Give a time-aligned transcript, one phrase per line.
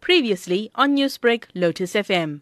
[0.00, 2.40] Previously on Newsbreak, Lotus FM.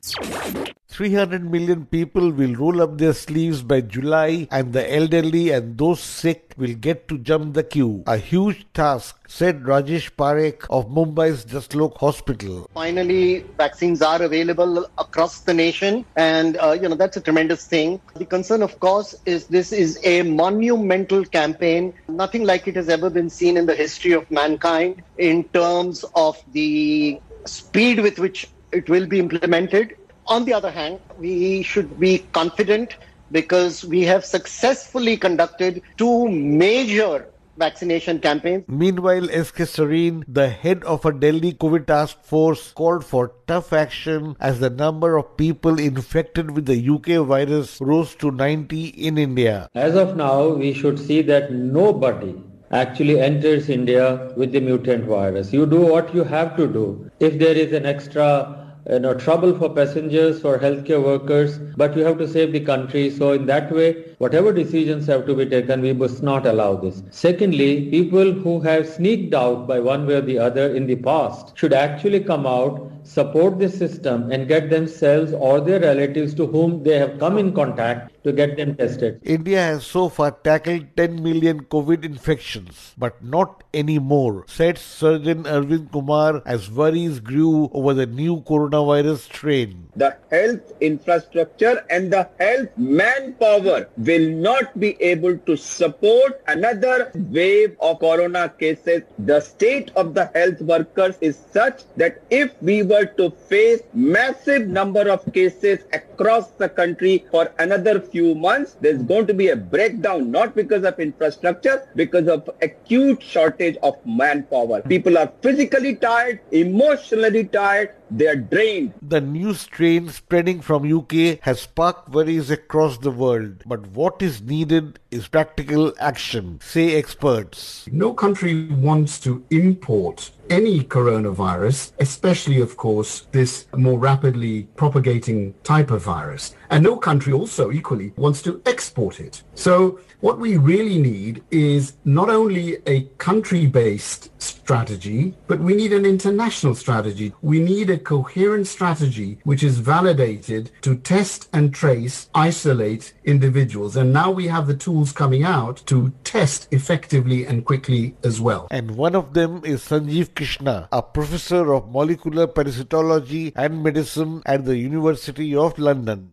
[0.99, 6.01] 300 million people will roll up their sleeves by July, and the elderly and those
[6.01, 8.03] sick will get to jump the queue.
[8.09, 12.69] A huge task, said Rajesh Parikh of Mumbai's Jaslok Hospital.
[12.75, 18.01] Finally, vaccines are available across the nation, and uh, you know that's a tremendous thing.
[18.17, 23.09] The concern, of course, is this is a monumental campaign, nothing like it has ever
[23.09, 28.89] been seen in the history of mankind in terms of the speed with which it
[28.89, 29.97] will be implemented.
[30.27, 32.97] On the other hand, we should be confident
[33.33, 37.27] because we have successfully conducted two major
[37.59, 38.65] vaccination campaigns.
[38.69, 39.65] Meanwhile, S.K.
[39.65, 44.71] Sarin, the head of a Delhi COVID task force, called for tough action as the
[44.71, 49.69] number of people infected with the UK virus rose to 90 in India.
[49.75, 52.37] As of now, we should see that nobody
[52.71, 55.53] actually enters India with the mutant virus.
[55.53, 57.11] You do what you have to do.
[57.21, 58.59] If there is an extra
[58.91, 63.11] you know, trouble for passengers, or healthcare workers, but you have to save the country.
[63.11, 67.03] So in that way, whatever decisions have to be taken, we must not allow this.
[67.11, 71.57] Secondly, people who have sneaked out by one way or the other in the past
[71.57, 76.83] should actually come out, support the system and get themselves or their relatives to whom
[76.83, 79.21] they have come in contact to get them tested.
[79.25, 85.45] India has so far tackled 10 million COVID infections, but not any more, said Surgeon
[85.45, 89.89] Arvind Kumar as worries grew over the new coronavirus strain.
[89.97, 97.77] The health infrastructure and the health manpower will not be able to support another wave
[97.81, 99.03] of corona cases.
[99.19, 104.69] The state of the health workers is such that if we were to face massive
[104.69, 109.57] number of cases across the country for another few months, there's going to be a
[109.57, 114.83] breakdown, not because of infrastructure, because of acute shortage of manpower.
[114.83, 118.95] People are physically tired, emotionally tired, they are drained.
[119.03, 124.41] The new strain spreading from UK has sparked worries across the world, but what is
[124.43, 127.87] needed is practical action, say experts.
[127.93, 135.91] No country wants to import any coronavirus, especially, of course, this more rapidly propagating type
[135.91, 136.55] of virus.
[136.71, 139.43] And no country also equally wants to export it.
[139.55, 146.05] So what we really need is not only a country-based strategy, but we need an
[146.05, 147.33] international strategy.
[147.41, 153.97] We need a coherent strategy which is validated to test and trace, isolate individuals.
[153.97, 158.69] And now we have the tools coming out to test effectively and quickly as well.
[158.71, 164.65] And one of them is Sanjeev Krishna, a professor of molecular parasitology and medicine at
[164.65, 166.33] the University of London.